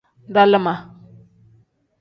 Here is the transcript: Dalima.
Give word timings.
Dalima. 0.33 0.75